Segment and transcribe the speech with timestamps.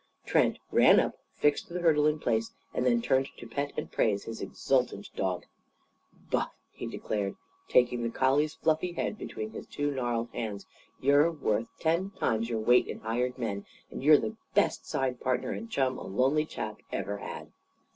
[0.25, 4.23] Trent ran up, fixed the hurdle in place, and then turned to pet and praise
[4.23, 5.45] his exultant dog.
[6.31, 7.35] "Buff," he declared,
[7.69, 10.65] taking the collie's fluffy head between his two gnarled hands,
[10.99, 15.51] "you're worth ten times your weight in hired men, and you're the best side partner
[15.51, 17.51] and chum a lonely chap ever had!"